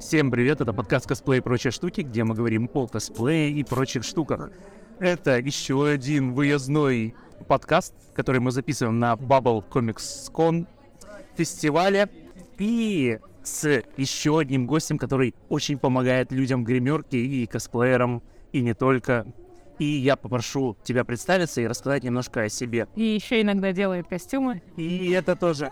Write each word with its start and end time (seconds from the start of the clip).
Всем 0.00 0.30
привет, 0.30 0.60
это 0.60 0.72
подкаст 0.72 1.08
«Косплей 1.08 1.38
и 1.38 1.40
прочие 1.40 1.72
штуки», 1.72 2.02
где 2.02 2.22
мы 2.22 2.36
говорим 2.36 2.70
о 2.72 2.86
косплее 2.86 3.50
и 3.50 3.64
прочих 3.64 4.04
штуках. 4.04 4.50
Это 5.00 5.38
еще 5.38 5.88
один 5.88 6.34
выездной 6.34 7.16
подкаст, 7.48 7.94
который 8.14 8.40
мы 8.40 8.52
записываем 8.52 9.00
на 9.00 9.14
Bubble 9.14 9.64
Comics 9.68 10.32
Con 10.32 10.68
фестивале. 11.36 12.08
И 12.58 13.18
с 13.42 13.82
еще 13.96 14.38
одним 14.38 14.68
гостем, 14.68 14.98
который 14.98 15.34
очень 15.48 15.78
помогает 15.78 16.30
людям 16.30 16.62
гримерке 16.62 17.18
и 17.18 17.46
косплеерам, 17.46 18.22
и 18.52 18.60
не 18.60 18.74
только. 18.74 19.26
И 19.80 19.84
я 19.84 20.14
попрошу 20.16 20.76
тебя 20.84 21.04
представиться 21.04 21.60
и 21.60 21.66
рассказать 21.66 22.04
немножко 22.04 22.42
о 22.42 22.48
себе. 22.48 22.86
И 22.94 23.02
еще 23.02 23.42
иногда 23.42 23.72
делает 23.72 24.06
костюмы. 24.06 24.62
И 24.76 25.10
это 25.10 25.34
тоже. 25.34 25.70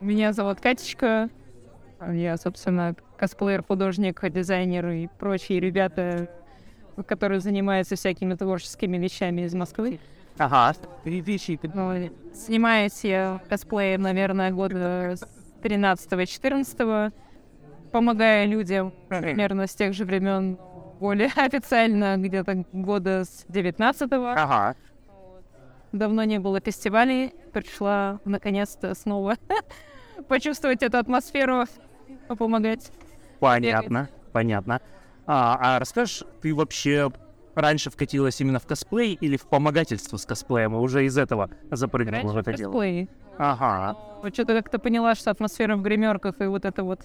Меня 0.00 0.32
зовут 0.32 0.60
Катечка. 0.60 1.28
Я, 2.08 2.36
собственно, 2.36 2.94
косплеер, 3.18 3.62
художник, 3.62 4.20
дизайнер 4.30 4.88
и 4.88 5.08
прочие 5.18 5.60
ребята, 5.60 6.28
которые 7.06 7.40
занимаются 7.40 7.96
всякими 7.96 8.34
творческими 8.34 8.96
вещами 8.96 9.42
из 9.42 9.54
Москвы. 9.54 10.00
Ага. 10.38 10.74
Ну, 11.04 12.10
Снимаюсь 12.32 13.04
я 13.04 13.40
косплеем, 13.48 14.02
наверное, 14.02 14.50
года 14.50 15.14
с 15.16 15.22
13-14. 15.62 17.12
Помогаю 17.92 18.48
людям 18.48 18.94
примерно 19.08 19.66
с 19.66 19.74
тех 19.74 19.92
же 19.92 20.04
времен 20.04 20.58
более 20.98 21.30
официально, 21.36 22.16
где-то 22.16 22.64
года 22.72 23.24
с 23.24 23.44
19-го. 23.48 24.28
Ага. 24.28 24.76
Давно 25.92 26.24
не 26.24 26.38
было 26.38 26.60
фестивалей. 26.60 27.34
Пришла 27.52 28.20
наконец-то 28.24 28.94
снова 28.94 29.36
почувствовать 30.28 30.82
эту 30.82 30.98
атмосферу, 30.98 31.64
помогать. 32.36 32.90
Понятно, 33.38 34.08
понятно. 34.32 34.80
А, 35.26 35.58
а 35.60 35.78
расскажешь, 35.78 36.24
ты 36.42 36.54
вообще 36.54 37.10
раньше 37.54 37.90
вкатилась 37.90 38.40
именно 38.40 38.58
в 38.58 38.66
косплей 38.66 39.16
или 39.20 39.36
в 39.36 39.46
помогательство 39.46 40.16
с 40.16 40.26
косплеем, 40.26 40.74
и 40.74 40.78
уже 40.78 41.04
из 41.04 41.16
этого 41.18 41.50
запрыгнула 41.70 42.32
в 42.32 42.36
это 42.38 42.52
дело? 42.52 42.72
косплей. 42.72 43.08
Ага. 43.38 43.96
Вот 44.22 44.34
что-то 44.34 44.54
как-то 44.54 44.78
поняла, 44.78 45.14
что 45.14 45.30
атмосфера 45.30 45.76
в 45.76 45.82
гримерках 45.82 46.40
и 46.40 46.44
вот 46.44 46.64
это 46.64 46.84
вот 46.84 47.00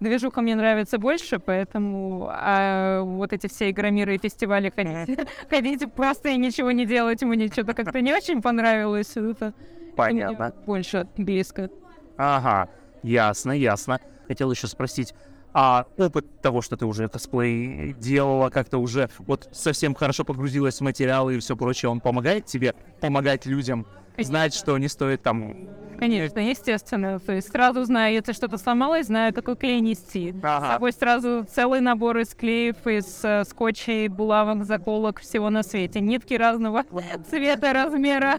движуха 0.00 0.40
мне 0.40 0.54
нравится 0.54 0.98
больше, 0.98 1.38
поэтому 1.38 2.28
а 2.30 3.02
вот 3.02 3.32
эти 3.32 3.48
все 3.48 3.70
игромиры 3.70 4.14
и 4.14 4.18
фестивали 4.18 4.70
ходить, 4.74 5.18
ходить 5.50 5.92
просто 5.92 6.30
и 6.30 6.36
ничего 6.36 6.70
не 6.70 6.86
делать, 6.86 7.22
мне 7.22 7.48
что-то 7.48 7.74
как-то 7.74 8.00
не 8.00 8.14
очень 8.14 8.40
понравилось. 8.40 9.16
Это 9.16 9.52
Понятно. 9.96 10.54
больше 10.64 11.08
близко. 11.16 11.70
Ага. 12.16 12.68
Ясно, 13.02 13.52
ясно. 13.52 14.00
Хотел 14.28 14.50
еще 14.50 14.66
спросить, 14.68 15.14
а 15.52 15.86
опыт 15.96 16.40
того, 16.42 16.60
что 16.62 16.76
ты 16.76 16.84
уже 16.86 17.08
косплей 17.08 17.94
делала, 17.94 18.50
как-то 18.50 18.78
уже 18.78 19.08
вот 19.18 19.48
совсем 19.52 19.94
хорошо 19.94 20.22
погрузилась 20.24 20.78
в 20.78 20.82
материалы 20.82 21.36
и 21.36 21.38
все 21.38 21.56
прочее, 21.56 21.90
он 21.90 22.00
помогает 22.00 22.44
тебе 22.44 22.74
помогать 23.00 23.46
людям 23.46 23.86
знать, 24.18 24.52
что 24.54 24.76
не 24.78 24.88
стоит 24.88 25.22
там... 25.22 25.56
Конечно, 25.98 26.38
естественно. 26.40 27.18
То 27.18 27.32
есть 27.32 27.50
сразу 27.50 27.84
знаю, 27.84 28.14
если 28.14 28.32
что-то 28.32 28.58
сломалось, 28.58 29.06
знаю, 29.06 29.32
какой 29.32 29.56
клей 29.56 29.80
нести. 29.80 30.32
С 30.32 30.36
Ага. 30.44 30.72
собой 30.74 30.92
сразу 30.92 31.44
целый 31.52 31.80
набор 31.80 32.18
из 32.18 32.34
клеев, 32.34 32.86
из 32.86 33.24
э, 33.24 33.44
скотчей, 33.44 34.06
булавок, 34.08 34.64
заколок, 34.64 35.20
всего 35.20 35.50
на 35.50 35.62
свете. 35.62 36.00
Нитки 36.00 36.34
разного 36.34 36.84
цвета, 37.30 37.72
размера. 37.72 38.38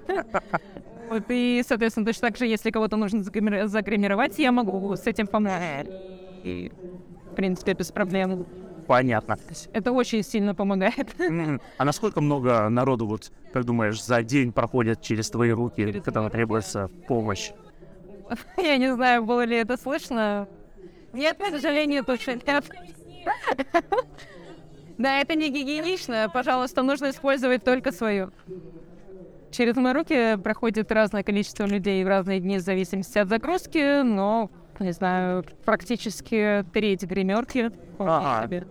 Вот, 1.09 1.23
и, 1.29 1.63
соответственно, 1.67 2.05
точно 2.05 2.27
так 2.27 2.37
же, 2.37 2.45
если 2.45 2.69
кого-то 2.69 2.95
нужно 2.95 3.21
загримир- 3.21 3.67
загримировать, 3.67 4.37
я 4.37 4.51
могу 4.51 4.95
с 4.95 5.07
этим 5.07 5.25
помогать. 5.27 5.87
И, 6.43 6.71
в 7.31 7.35
принципе, 7.35 7.73
без 7.73 7.91
проблем. 7.91 8.45
Понятно. 8.87 9.37
Это 9.73 9.91
очень 9.91 10.23
сильно 10.23 10.53
помогает. 10.55 11.15
А 11.77 11.85
насколько 11.85 12.21
много 12.21 12.69
народу, 12.69 13.07
вот, 13.07 13.31
как 13.53 13.65
думаешь, 13.65 14.03
за 14.03 14.21
день 14.23 14.51
проходит 14.51 15.01
через 15.01 15.29
твои 15.29 15.51
руки, 15.51 15.99
которым 15.99 16.29
требуется 16.29 16.89
помощь? 17.07 17.51
Я 18.57 18.77
не 18.77 18.93
знаю, 18.93 19.23
было 19.25 19.43
ли 19.45 19.57
это 19.57 19.77
слышно. 19.77 20.47
Нет, 21.13 21.37
к 21.37 21.49
сожалению, 21.49 22.03
точно 22.05 22.39
нет. 22.45 22.65
Да, 24.97 25.21
это 25.21 25.33
не 25.35 25.49
гигиенично. 25.49 26.29
Пожалуйста, 26.31 26.83
нужно 26.83 27.09
использовать 27.09 27.63
только 27.63 27.91
свою. 27.91 28.31
Через 29.51 29.75
мои 29.75 29.93
руки 29.93 30.37
проходит 30.37 30.91
разное 30.91 31.23
количество 31.23 31.65
людей 31.65 32.03
в 32.03 32.07
разные 32.07 32.39
дни 32.39 32.57
в 32.57 32.61
зависимости 32.61 33.17
от 33.17 33.29
загрузки, 33.29 34.03
но, 34.03 34.49
не 34.79 34.91
знаю, 34.91 35.43
практически 35.65 36.65
треть 36.71 37.03
гримерки. 37.03 37.71
Ага. 37.97 38.45
себе. 38.45 38.67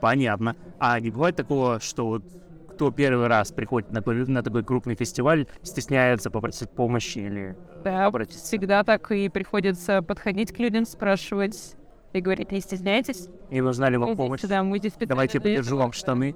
Понятно. 0.00 0.56
А 0.78 1.00
не 1.00 1.10
бывает 1.10 1.36
такого, 1.36 1.80
что 1.80 2.06
вот 2.06 2.24
кто 2.68 2.90
первый 2.90 3.28
раз 3.28 3.52
приходит 3.52 3.90
на, 3.90 4.00
такой- 4.00 4.26
на 4.26 4.42
такой 4.42 4.64
крупный 4.64 4.94
фестиваль, 4.96 5.46
стесняется 5.62 6.30
попросить 6.30 6.70
помощи 6.70 7.18
или... 7.18 7.56
Да, 7.84 8.06
обратиться? 8.06 8.44
всегда 8.44 8.82
так 8.82 9.10
и 9.12 9.28
приходится 9.28 10.02
подходить 10.02 10.52
к 10.52 10.58
людям, 10.58 10.84
спрашивать 10.84 11.76
и 12.12 12.20
говорить, 12.20 12.50
не 12.52 12.60
стесняйтесь. 12.60 13.28
Не 13.50 13.60
нужна 13.60 13.90
ли 13.90 13.96
вам 13.96 14.16
помощь? 14.16 14.40
сюда, 14.40 14.62
мы 14.62 14.78
здесь 14.78 14.94
Давайте 14.98 15.40
подержу 15.40 15.76
вам 15.76 15.92
штаны. 15.92 16.34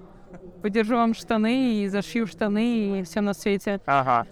Подержу 0.62 0.96
вам 0.96 1.14
штаны 1.14 1.82
и 1.82 1.88
зашью 1.88 2.26
штаны 2.26 3.00
и 3.00 3.02
все 3.04 3.20
на 3.20 3.34
свете. 3.34 3.80
Ага. 3.86 4.26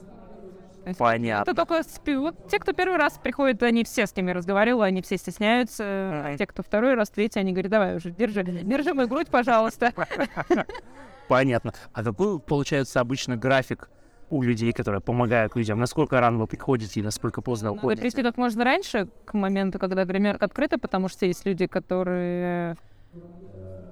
Понятно. 0.98 1.50
Это 1.50 1.54
только 1.66 1.82
спи- 1.82 2.14
вот 2.14 2.46
те, 2.48 2.60
кто 2.60 2.72
первый 2.72 2.96
раз 2.96 3.18
приходит, 3.20 3.60
они 3.64 3.82
все 3.82 4.06
с 4.06 4.12
кем 4.12 4.28
я 4.28 4.34
разговаривала, 4.34 4.84
они 4.84 5.02
все 5.02 5.16
стесняются. 5.16 5.82
Ага. 5.84 6.38
те, 6.38 6.46
кто 6.46 6.62
второй 6.62 6.94
раз, 6.94 7.10
третий, 7.10 7.40
они 7.40 7.50
говорят, 7.52 7.72
давай 7.72 7.96
уже, 7.96 8.10
держи, 8.12 8.44
держи 8.44 8.94
мою 8.94 9.08
грудь, 9.08 9.26
пожалуйста. 9.28 9.92
Понятно. 11.28 11.72
А 11.92 12.04
какой 12.04 12.38
получается 12.38 13.00
обычно 13.00 13.36
график 13.36 13.90
у 14.30 14.42
людей, 14.42 14.72
которые 14.72 15.00
помогают 15.00 15.56
людям? 15.56 15.80
Насколько 15.80 16.20
рано 16.20 16.38
вы 16.38 16.46
приходите 16.46 17.00
и 17.00 17.02
насколько 17.02 17.42
поздно 17.42 17.72
Вы 17.72 17.78
уходите? 17.78 18.02
прийти 18.02 18.22
как 18.22 18.36
можно 18.36 18.62
раньше, 18.64 19.08
к 19.24 19.34
моменту, 19.34 19.80
когда 19.80 20.04
гримерка 20.04 20.44
открыта, 20.44 20.78
потому 20.78 21.08
что 21.08 21.26
есть 21.26 21.44
люди, 21.44 21.66
которые 21.66 22.76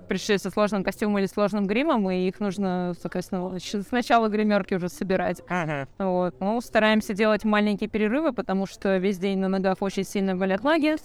пришли 0.09 0.39
со 0.39 0.51
сложным 0.51 0.85
костюмом 0.85 1.19
или 1.19 1.27
сложным 1.27 1.67
гримом, 1.67 2.11
и 2.11 2.29
их 2.29 2.41
нужно, 2.41 2.95
соответственно, 3.01 3.59
щ- 3.59 3.83
с 3.83 3.91
начала 3.91 4.29
гримерки 4.29 4.75
уже 4.75 4.89
собирать. 4.89 5.43
Ага. 5.49 5.89
Вот. 5.99 6.35
Ну, 6.41 6.61
стараемся 6.61 7.15
делать 7.15 7.45
маленькие 7.45 7.89
перерывы, 7.89 8.33
потому 8.33 8.67
что 8.67 8.97
весь 8.99 9.19
день 9.19 9.39
на 9.39 9.49
ногах 9.49 9.79
очень 9.81 10.05
сильно 10.05 10.37
болят 10.37 10.63
ноги. 10.65 10.97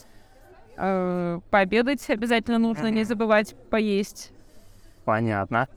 Э, 0.78 1.40
Пообедать 1.50 2.10
обязательно 2.10 2.58
нужно, 2.58 2.88
не 2.88 3.04
забывать 3.04 3.56
поесть. 3.70 4.32
Понятно. 5.06 5.68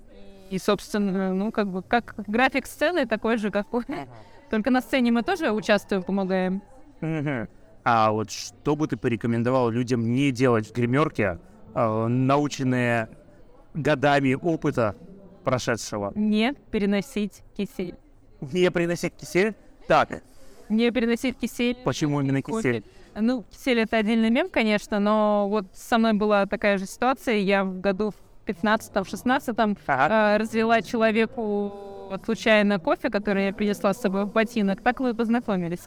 И, 0.50 0.58
собственно, 0.58 1.32
ну, 1.32 1.50
как 1.50 1.68
бы, 1.68 1.82
как 1.82 2.14
график 2.26 2.66
сцены 2.66 3.06
такой 3.06 3.36
же, 3.38 3.50
как 3.50 3.72
у- 3.72 3.82
Только 4.50 4.70
на 4.70 4.80
сцене 4.82 5.10
мы 5.10 5.22
тоже 5.22 5.50
участвуем, 5.50 6.02
помогаем. 6.02 6.62
А 7.84 8.12
вот 8.12 8.30
что 8.30 8.76
бы 8.76 8.86
ты 8.86 8.96
порекомендовал 8.96 9.70
людям 9.70 10.12
не 10.12 10.30
делать 10.30 10.68
в 10.68 10.72
гримерке, 10.72 11.38
наученные 11.74 13.08
годами 13.74 14.34
опыта 14.34 14.94
прошедшего? 15.44 16.12
Не 16.14 16.54
переносить 16.70 17.42
кисель. 17.56 17.94
Не 18.40 18.70
приносить 18.70 19.14
кисель? 19.14 19.54
Так, 19.88 20.22
Не 20.68 20.90
переносить 20.90 21.36
кисель. 21.38 21.76
почему 21.84 22.20
именно 22.20 22.42
кисель? 22.42 22.84
Ну, 23.14 23.44
кисель 23.50 23.80
это 23.80 23.98
отдельный 23.98 24.30
мем, 24.30 24.48
конечно, 24.48 24.98
но 24.98 25.46
вот 25.48 25.66
со 25.74 25.98
мной 25.98 26.14
была 26.14 26.46
такая 26.46 26.78
же 26.78 26.86
ситуация. 26.86 27.36
Я 27.36 27.64
в 27.64 27.78
году 27.80 28.10
в 28.10 28.48
15-16 28.48 29.78
Ага. 29.86 30.34
э, 30.34 30.38
развела 30.38 30.80
человеку 30.82 31.72
вот 32.12 32.24
случайно 32.24 32.78
кофе, 32.78 33.10
который 33.10 33.46
я 33.46 33.52
принесла 33.52 33.92
с 33.94 34.00
собой 34.00 34.24
в 34.24 34.32
ботинок. 34.32 34.82
Так 34.82 35.00
мы 35.00 35.10
и 35.10 35.14
познакомились. 35.14 35.80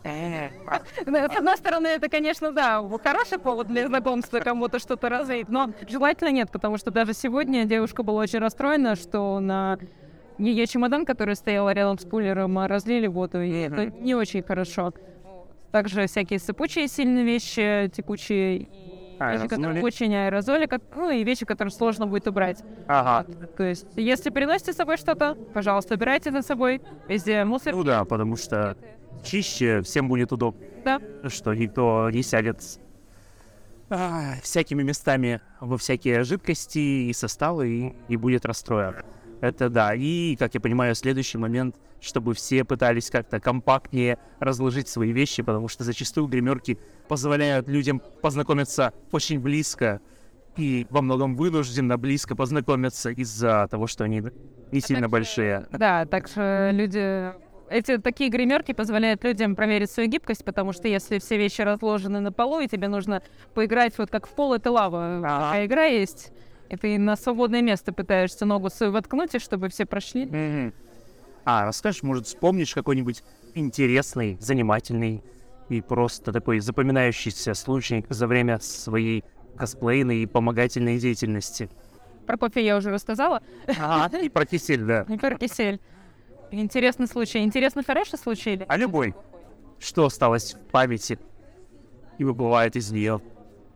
Ну, 1.05 1.17
С 1.17 1.37
одной 1.37 1.57
стороны, 1.57 1.87
это, 1.87 2.09
конечно, 2.09 2.51
да, 2.51 2.83
хороший 3.03 3.37
повод 3.37 3.67
для 3.67 3.87
знакомства 3.87 4.39
кому-то 4.39 4.79
что-то 4.79 5.09
развеять, 5.09 5.49
но 5.49 5.71
желательно 5.87 6.31
нет, 6.31 6.51
потому 6.51 6.77
что 6.77 6.91
даже 6.91 7.13
сегодня 7.13 7.65
девушка 7.65 8.03
была 8.03 8.23
очень 8.23 8.39
расстроена, 8.39 8.95
что 8.95 9.39
на 9.39 9.77
ее 10.37 10.65
чемодан, 10.65 11.05
который 11.05 11.35
стоял 11.35 11.69
рядом 11.69 11.99
с 11.99 12.05
кулером, 12.05 12.57
а, 12.57 12.67
разлили 12.67 13.07
воду, 13.07 13.41
и 13.41 13.51
это 13.51 13.85
не 13.85 14.15
очень 14.15 14.41
хорошо. 14.43 14.93
Также 15.71 16.07
всякие 16.07 16.39
сыпучие 16.39 16.87
сильные 16.87 17.23
вещи, 17.23 17.91
текучие, 17.95 18.67
и 19.19 19.23
вещи, 19.23 19.47
которые 19.47 19.67
Аэрозоли. 19.69 19.81
очень 19.83 20.15
аэрозоли, 20.15 20.65
как- 20.65 20.81
ну 20.95 21.09
и 21.09 21.23
вещи, 21.23 21.45
которые 21.45 21.71
сложно 21.71 22.07
будет 22.07 22.27
убрать. 22.27 22.63
Ага. 22.87 23.25
То 23.57 23.63
есть, 23.63 23.87
если 23.95 24.29
приносите 24.29 24.73
с 24.73 24.75
собой 24.75 24.97
что-то, 24.97 25.35
пожалуйста, 25.53 25.95
убирайте 25.95 26.31
за 26.31 26.41
собой. 26.41 26.81
Везде 27.07 27.43
мусор. 27.45 27.73
Ну 27.73 27.83
да, 27.83 28.03
потому 28.05 28.35
что 28.35 28.75
чище 29.23 29.81
всем 29.81 30.07
будет 30.07 30.31
удобно, 30.31 30.59
Да. 30.83 30.99
что 31.29 31.53
никто 31.53 32.09
не 32.11 32.21
сядет 32.23 32.61
а, 33.89 34.33
всякими 34.41 34.81
местами 34.83 35.41
во 35.59 35.77
всякие 35.77 36.23
жидкости 36.23 36.79
и 37.09 37.13
составы 37.13 37.69
и, 37.69 37.95
и 38.07 38.17
будет 38.17 38.45
расстроен. 38.45 38.95
Это 39.41 39.69
да. 39.69 39.93
И, 39.93 40.35
как 40.35 40.53
я 40.53 40.61
понимаю, 40.61 40.95
следующий 40.95 41.37
момент, 41.37 41.75
чтобы 42.01 42.33
все 42.33 42.63
пытались 42.63 43.09
как-то 43.09 43.39
компактнее 43.39 44.17
разложить 44.39 44.87
свои 44.87 45.11
вещи, 45.11 45.43
потому 45.43 45.67
что 45.67 45.83
зачастую 45.83 46.27
гримерки 46.27 46.77
позволяют 47.07 47.67
людям 47.67 48.01
познакомиться 48.21 48.93
очень 49.11 49.39
близко 49.39 50.01
и 50.57 50.87
во 50.89 51.01
многом 51.01 51.35
вынужденно 51.35 51.97
близко 51.97 52.35
познакомиться 52.35 53.09
из-за 53.09 53.67
того, 53.69 53.87
что 53.87 54.05
они 54.05 54.23
не 54.71 54.79
сильно 54.79 55.09
большие. 55.09 55.67
Да, 55.71 56.05
так 56.05 56.27
что 56.27 56.71
люди... 56.73 57.33
Эти 57.67 57.97
такие 57.97 58.29
гримерки 58.29 58.73
позволяют 58.73 59.23
людям 59.23 59.55
проверить 59.55 59.89
свою 59.89 60.07
гибкость, 60.07 60.45
потому 60.45 60.71
что 60.71 60.87
если 60.87 61.17
все 61.17 61.35
вещи 61.35 61.61
разложены 61.61 62.19
на 62.19 62.31
полу, 62.31 62.59
и 62.59 62.67
тебе 62.67 62.87
нужно 62.87 63.23
поиграть 63.55 63.97
вот 63.97 64.11
как 64.11 64.27
в 64.27 64.29
пол, 64.35 64.53
это 64.53 64.69
лава. 64.69 65.17
Ага. 65.17 65.39
Такая 65.45 65.65
игра 65.65 65.85
есть, 65.85 66.31
и 66.69 66.75
ты 66.75 66.97
на 66.97 67.15
свободное 67.15 67.61
место 67.61 67.93
пытаешься 67.93 68.45
ногу 68.45 68.69
свою 68.69 68.91
воткнуть, 68.91 69.35
и 69.35 69.39
чтобы 69.39 69.69
все 69.69 69.85
прошли. 69.85 70.25
Мгм. 70.25 70.73
А, 71.45 71.65
расскажешь, 71.65 72.01
может, 72.01 72.25
вспомнишь 72.25 72.73
какой-нибудь 72.73 73.23
интересный, 73.53 74.37
занимательный 74.39 75.23
и 75.69 75.81
просто 75.81 76.31
такой 76.31 76.59
запоминающийся 76.59 77.53
случай 77.53 78.05
за 78.09 78.27
время 78.27 78.59
своей 78.59 79.23
косплейной 79.55 80.23
и 80.23 80.25
помогательной 80.25 80.97
деятельности? 80.97 81.69
Про 82.25 82.37
кофе 82.37 82.65
я 82.65 82.77
уже 82.77 82.89
рассказала. 82.89 83.43
Ага, 83.67 84.17
и 84.17 84.29
про 84.29 84.45
кисель, 84.45 84.83
да. 84.83 85.01
И 85.09 85.17
про 85.17 85.37
кисель. 85.37 85.79
Интересный 86.51 87.07
случай. 87.07 87.43
Интересный 87.43 87.83
хороший 87.83 88.17
случай 88.17 88.53
или? 88.53 88.65
А 88.67 88.77
любой. 88.77 89.13
Что 89.79 90.05
осталось 90.05 90.53
в 90.53 90.59
памяти 90.71 91.19
и 92.17 92.23
выплывает 92.23 92.75
из 92.75 92.91
нее, 92.91 93.21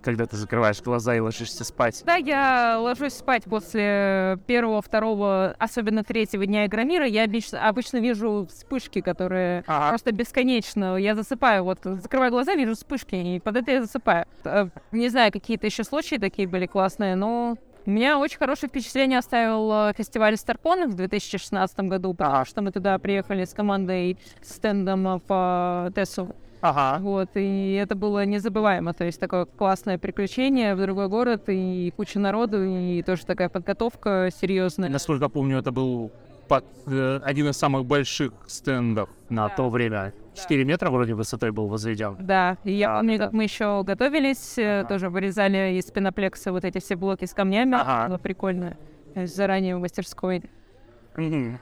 когда 0.02 0.26
ты 0.26 0.38
закрываешь 0.38 0.82
глаза 0.82 1.16
и 1.16 1.20
ложишься 1.20 1.64
спать? 1.64 2.04
Да, 2.06 2.16
я 2.16 2.78
ложусь 2.80 3.14
спать 3.14 3.44
после 3.46 4.38
первого, 4.48 4.82
второго, 4.82 5.56
особенно 5.60 6.04
третьего 6.04 6.46
дня 6.46 6.66
Игромира. 6.66 7.06
Я 7.06 7.24
обычно, 7.26 7.68
обычно 7.68 7.98
вижу 7.98 8.48
вспышки, 8.50 9.02
которые 9.02 9.64
Ага. 9.68 9.90
просто 9.90 10.12
бесконечно. 10.12 10.96
Я 10.98 11.16
засыпаю, 11.16 11.64
вот 11.64 11.80
закрываю 11.84 12.32
глаза, 12.32 12.56
вижу 12.56 12.76
вспышки, 12.76 13.16
и 13.16 13.40
под 13.40 13.58
это 13.58 13.72
я 13.72 13.82
засыпаю. 13.82 14.26
Э, 14.46 14.68
Не 14.92 15.10
знаю, 15.10 15.32
какие-то 15.32 15.66
еще 15.66 15.84
случаи 15.84 16.16
такие 16.16 16.48
были 16.48 16.66
классные, 16.66 17.16
но 17.16 17.58
у 17.86 17.90
меня 17.92 18.20
очень 18.20 18.38
хорошее 18.38 18.70
впечатление 18.70 19.20
оставил 19.20 19.72
э, 19.90 19.94
фестиваль 19.98 20.38
Старкон 20.38 20.90
в 20.90 20.96
2016 20.96 21.80
году, 21.82 22.14
потому 22.14 22.46
что 22.46 22.62
мы 22.62 22.72
туда 22.72 22.98
приехали 23.00 23.46
с 23.46 23.54
командой 23.54 24.18
с 24.42 24.56
стендом 24.56 25.08
э, 25.08 25.20
по 25.20 25.92
Тессу. 25.96 26.36
Ага. 26.62 27.00
Вот, 27.02 27.30
и 27.36 27.74
это 27.74 27.96
было 27.96 28.26
незабываемо. 28.26 28.94
То 28.94 29.06
есть 29.06 29.20
такое 29.20 29.46
классное 29.46 29.98
приключение 29.98 30.76
в 30.76 30.82
другой 30.82 31.08
город, 31.08 31.44
и 31.48 31.94
куча 31.96 32.20
народу, 32.20 32.64
и 32.64 33.02
тоже 33.04 33.26
такая 33.26 33.50
подготовка 33.50 34.30
серьезная. 34.36 34.90
Насколько 34.90 35.30
помню, 35.30 35.58
это 35.60 35.72
был 35.72 36.12
под, 36.48 36.66
э, 36.88 37.20
один 37.24 37.48
из 37.50 37.58
самых 37.58 37.86
больших 37.86 38.34
стендов 38.48 39.10
на 39.30 39.48
Да. 39.48 39.56
то 39.56 39.70
время. 39.70 40.14
4 40.34 40.64
метра 40.66 40.90
вроде 40.90 41.14
высотой 41.14 41.52
был 41.52 41.68
возведен. 41.68 42.16
Да, 42.20 42.58
и 42.64 42.72
я 42.74 42.94
А, 42.94 42.98
помню, 43.00 43.18
как 43.20 43.34
мы 43.34 43.44
еще 43.44 43.84
готовились, 43.84 44.58
э, 44.58 44.84
тоже 44.90 45.10
вырезали 45.10 45.78
из 45.78 45.86
пеноплекса 45.92 46.52
вот 46.52 46.66
эти 46.66 46.80
все 46.80 46.96
блоки 46.96 47.26
с 47.26 47.34
камнями. 47.34 47.76
Ага. 47.80 48.08
Было 48.10 48.18
прикольно. 48.18 48.78
Есть 49.16 49.36
заранее 49.36 49.76
в 49.76 49.80
мастерской. 49.80 50.44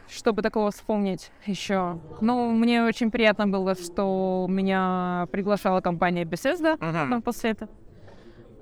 Чтобы 0.10 0.42
такого 0.42 0.72
вспомнить 0.72 1.32
еще. 1.46 2.00
Ну, 2.22 2.52
мне 2.52 2.84
очень 2.84 3.12
приятно 3.12 3.48
было, 3.48 3.76
что 3.76 4.46
меня 4.50 5.28
приглашала 5.32 5.82
компания 5.82 6.24
Bethesda 6.24 6.78
ну, 7.08 7.22
после 7.22 7.52
этого. 7.52 7.72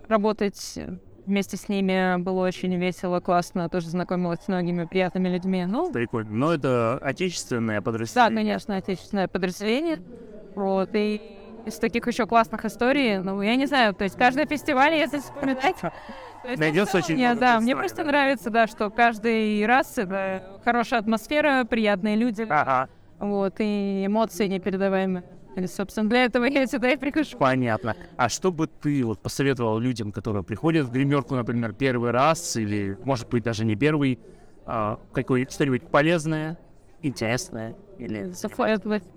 Работать 0.07 0.77
вместе 1.25 1.57
с 1.57 1.67
ними 1.69 2.17
было 2.21 2.45
очень 2.45 2.75
весело, 2.75 3.19
классно. 3.19 3.69
Тоже 3.69 3.89
знакомилась 3.89 4.39
с 4.41 4.47
многими 4.47 4.85
приятными 4.85 5.29
людьми. 5.29 5.65
Ну, 5.65 5.91
Прикольно. 5.91 6.31
Но 6.31 6.53
это 6.53 6.99
отечественное 7.01 7.79
да, 7.79 7.81
подразделение. 7.81 8.35
конечно, 8.35 8.75
отечественное 8.75 9.27
подразделение. 9.27 9.99
Вот, 10.55 10.89
и 10.93 11.34
из 11.65 11.75
таких 11.75 12.07
еще 12.07 12.25
классных 12.25 12.65
историй, 12.65 13.17
ну, 13.17 13.41
я 13.41 13.55
не 13.55 13.65
знаю, 13.65 13.93
то 13.93 14.03
есть 14.03 14.15
каждый 14.17 14.45
фестиваль, 14.45 14.93
если 14.93 15.19
вспоминать, 15.19 15.75
Найдется 16.57 16.97
очень 16.97 17.17
много 17.17 17.39
Да, 17.39 17.59
мне 17.59 17.75
просто 17.75 18.03
нравится, 18.03 18.49
да, 18.49 18.67
что 18.67 18.89
каждый 18.89 19.65
раз 19.65 19.97
это 19.97 20.59
хорошая 20.63 20.99
атмосфера, 20.99 21.65
приятные 21.65 22.15
люди, 22.15 22.45
Ага. 22.47 22.89
вот, 23.19 23.55
и 23.59 24.05
эмоции 24.05 24.47
непередаваемые. 24.47 25.23
И, 25.55 25.67
собственно, 25.67 26.09
для 26.09 26.25
этого 26.25 26.43
я 26.45 26.67
сюда 26.67 26.91
и 26.91 26.97
прихожу. 26.97 27.37
Понятно. 27.37 27.95
А 28.17 28.27
что 28.27 28.51
бы 28.51 28.67
ты 28.67 29.03
вот 29.05 29.21
посоветовал 29.21 29.79
людям, 29.79 30.11
которые 30.11 30.43
приходят 30.43 30.85
в 30.85 30.91
гримерку, 30.91 31.35
например, 31.35 31.73
первый 31.73 32.11
раз, 32.11 32.57
или, 32.57 32.97
может 33.03 33.29
быть, 33.29 33.43
даже 33.43 33.63
не 33.63 33.75
первый, 33.75 34.19
а, 34.65 34.99
какое 35.13 35.47
что-нибудь 35.49 35.87
полезное, 35.87 36.59
интересное, 37.01 37.75
или... 37.97 38.33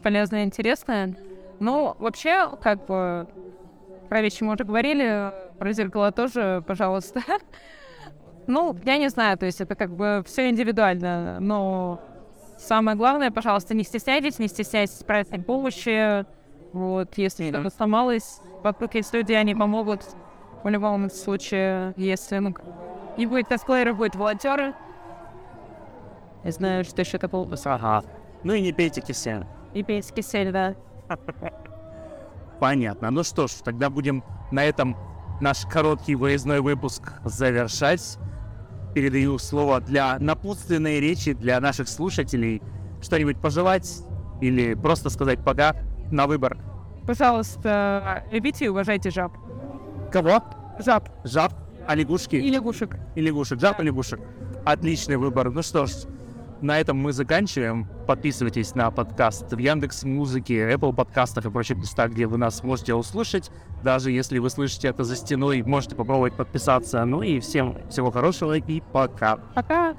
Полезное 0.03 0.45
интересное. 0.45 1.17
Ну, 1.61 1.95
вообще, 1.99 2.49
как 2.63 2.87
бы, 2.87 3.27
про 4.09 4.21
вещи 4.23 4.43
мы 4.43 4.55
уже 4.55 4.65
говорили, 4.65 5.33
про 5.59 5.73
зеркало 5.73 6.13
тоже, 6.13 6.63
пожалуйста. 6.67 7.21
Ну, 8.51 8.75
я 8.87 8.97
не 8.97 9.11
знаю, 9.11 9.37
то 9.37 9.45
есть 9.45 9.61
это 9.61 9.75
как 9.75 9.91
бы 9.95 10.23
все 10.27 10.49
индивидуально, 10.49 11.39
но 11.39 12.01
самое 12.57 12.97
главное, 12.97 13.31
пожалуйста, 13.31 13.75
не 13.75 13.85
стесняйтесь, 13.85 14.39
не 14.39 14.49
стесняйтесь 14.49 15.03
просить 15.05 15.45
помощи. 15.45 16.25
Вот, 16.73 17.19
если 17.19 17.45
Мгм. 17.51 17.53
что-то 17.61 17.77
сломалось, 17.77 18.41
вокруг 18.63 18.95
есть 18.95 19.13
люди, 19.13 19.35
они 19.35 19.55
помогут. 19.55 20.01
В 20.65 20.69
любом 20.71 21.11
случае, 21.11 21.93
если, 21.99 22.39
ну, 22.39 22.55
не 23.19 23.27
будет 23.27 23.49
косплееров, 23.49 23.99
будет 23.99 24.17
волонтеры. 24.17 24.75
Я 26.43 26.51
знаю, 26.51 26.85
что 26.85 27.03
еще 27.03 27.19
это 27.19 27.29
было. 27.29 27.47
Ага. 27.65 28.03
Ну 28.45 28.55
и 28.55 28.63
не 28.63 28.73
пейте 28.73 29.03
кисель. 29.03 29.45
И 29.75 29.83
пейте 29.83 30.15
кисель, 30.15 30.53
да. 30.53 30.75
Понятно. 32.61 33.11
Ну 33.11 33.23
что 33.23 33.47
ж, 33.47 33.53
тогда 33.65 33.89
будем 33.91 34.25
на 34.51 34.65
этом 34.65 34.97
наш 35.41 35.65
короткий 35.67 36.15
выездной 36.17 36.61
выпуск 36.61 37.13
завершать. 37.25 38.19
Передаю 38.95 39.39
слово 39.39 39.81
для 39.81 40.19
напутственной 40.19 40.99
речи 40.99 41.33
для 41.35 41.61
наших 41.61 41.89
слушателей. 41.89 42.63
Что-нибудь 43.01 43.41
пожелать 43.41 44.03
или 44.41 44.75
просто 44.75 45.11
сказать 45.11 45.45
пока 45.45 45.77
на 46.11 46.27
выбор. 46.27 46.59
Пожалуйста, 47.07 48.25
любите 48.33 48.65
и 48.65 48.69
уважайте 48.69 49.11
жаб. 49.11 49.33
Кого? 50.13 50.43
Жаб 50.85 51.09
Жаб, 51.25 51.53
а 51.87 51.95
лягушки 51.95 52.37
и 52.37 52.51
лягушек. 52.51 52.97
и 53.15 53.21
лягушек. 53.21 53.61
Жаб 53.61 53.81
и 53.81 53.85
лягушек. 53.85 54.21
Отличный 54.65 55.17
выбор. 55.17 55.51
Ну 55.51 55.63
что 55.63 55.87
ж, 55.87 55.93
на 56.63 56.79
этом 56.79 56.99
мы 56.99 57.13
заканчиваем. 57.13 57.87
Подписывайтесь 58.07 58.75
на 58.75 58.91
подкаст 58.91 59.53
в 59.53 59.59
Яндекс 59.59 60.05
Музыке, 60.05 60.73
Apple 60.73 60.95
подкастах 60.95 61.45
и 61.45 61.51
прочих 61.51 61.79
местах, 61.79 62.11
где 62.11 62.27
вы 62.27 62.39
нас 62.39 62.63
можете 62.63 62.95
услышать. 62.95 63.51
Даже 63.83 64.11
если 64.11 64.39
вы 64.39 64.51
слышите 64.51 64.89
это 64.89 65.05
за 65.05 65.17
стеной, 65.17 65.63
можете 65.63 65.97
попробовать 65.97 66.35
подписаться. 66.35 67.05
Ну 67.05 67.23
и 67.23 67.41
всем 67.41 67.79
всего 67.89 68.11
хорошего 68.11 68.55
и 68.55 68.81
пока. 68.93 69.37
Пока. 69.55 69.95